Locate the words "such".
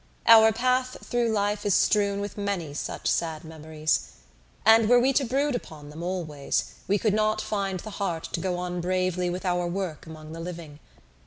2.73-3.07